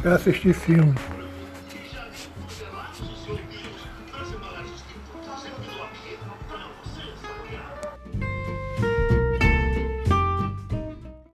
[0.00, 0.94] Quero assistir filme.